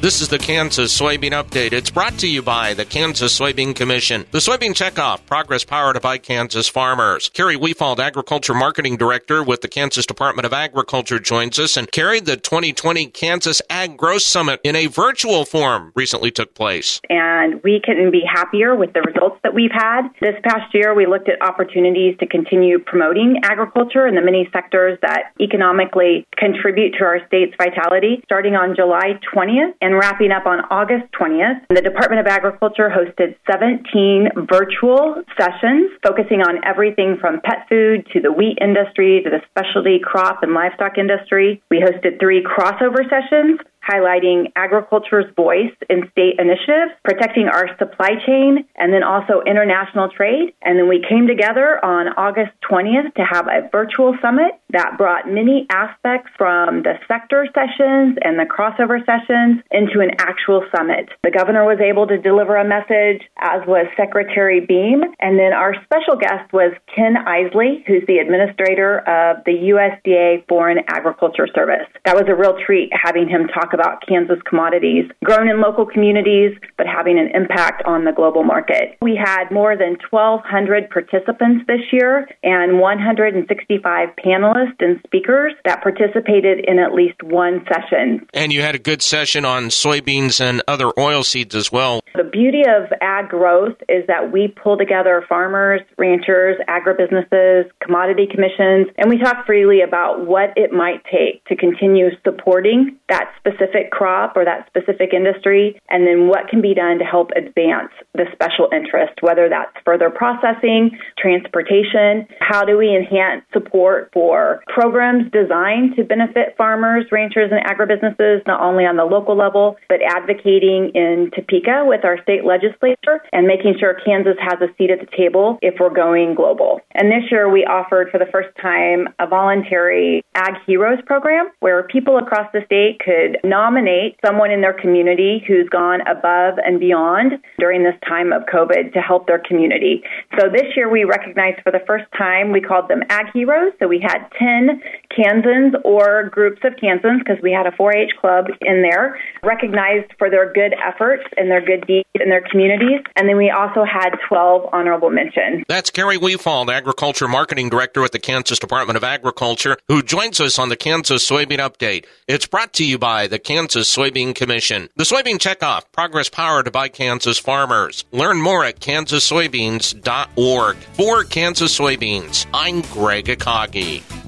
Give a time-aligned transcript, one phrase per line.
[0.00, 1.74] This is the Kansas Soybean Update.
[1.74, 4.24] It's brought to you by the Kansas Soybean Commission.
[4.30, 7.28] The Soybean Checkoff, progress powered by Kansas farmers.
[7.28, 11.76] Carrie Weefald, Agriculture Marketing Director with the Kansas Department of Agriculture, joins us.
[11.76, 16.98] And Carrie, the 2020 Kansas Ag Growth Summit in a virtual form recently took place.
[17.10, 20.08] And we couldn't be happier with the results that we've had.
[20.18, 24.98] This past year, we looked at opportunities to continue promoting agriculture in the many sectors
[25.02, 28.22] that economically contribute to our state's vitality.
[28.24, 33.36] Starting on July 20th and wrapping up on August 20th, the Department of Agriculture hosted
[33.50, 39.40] 17 virtual sessions focusing on everything from pet food to the wheat industry to the
[39.50, 41.62] specialty crop and livestock industry.
[41.70, 48.64] We hosted three crossover sessions highlighting agriculture's voice in state initiatives, protecting our supply chain,
[48.76, 50.54] and then also international trade.
[50.62, 55.26] And then we came together on August 20th to have a virtual summit that brought
[55.26, 61.10] many aspects from the sector sessions and the crossover sessions into an actual summit.
[61.24, 65.02] The governor was able to deliver a message, as was Secretary Beam.
[65.18, 70.78] And then our special guest was Ken Isley, who's the administrator of the USDA Foreign
[70.86, 71.88] Agriculture Service.
[72.04, 76.56] That was a real treat having him talk about Kansas commodities grown in local communities,
[76.76, 78.96] but having an impact on the global market.
[79.02, 86.64] We had more than 1,200 participants this year and 165 panelists and speakers that participated
[86.66, 88.26] in at least one session.
[88.34, 92.00] And you had a good session on soybeans and other oil seeds as well.
[92.14, 98.88] The beauty of ag growth is that we pull together farmers, ranchers, agribusinesses, commodity commissions,
[98.98, 103.30] and we talk freely about what it might take to continue supporting that
[103.70, 107.92] specific crop or that specific industry, and then what can be done to help advance
[108.14, 115.30] the special interest, whether that's further processing, transportation, how do we enhance support for programs
[115.32, 120.90] designed to benefit farmers, ranchers, and agribusinesses, not only on the local level, but advocating
[120.94, 125.16] in Topeka with our state legislature and making sure Kansas has a seat at the
[125.16, 126.80] table if we're going global.
[126.92, 131.82] And this year we offered for the first time a voluntary Ag Heroes program where
[131.84, 137.32] people across the state could nominate someone in their community who's gone above and beyond
[137.58, 140.02] during this time of COVID to help their community.
[140.38, 143.72] So this year we recognized for the first time, we called them Ag Heroes.
[143.80, 148.12] So we had 10 Kansans or groups of Kansans because we had a 4 H
[148.20, 153.00] club in there, recognized for their good efforts and their good deeds in their communities.
[153.16, 155.64] And then we also had 12 honorable mentions.
[155.68, 160.58] That's Carrie Weefald, Agriculture Marketing Director at the Kansas Department of Agriculture, who joins us
[160.58, 162.04] on the Kansas Soybean Update.
[162.28, 164.88] It's brought to you by the Kansas Soybean Commission.
[164.96, 168.04] The Soybean Checkoff, progress powered by Kansas farmers.
[168.12, 170.76] Learn more at kansassoybeans.org.
[170.76, 174.19] For Kansas Soybeans, I'm Greg Akagi.